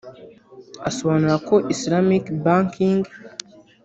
[0.89, 3.01] asobanura ko Islamic Banking